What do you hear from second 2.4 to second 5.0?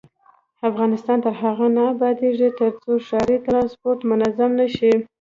ترڅو ښاري ترانسپورت منظم نشي.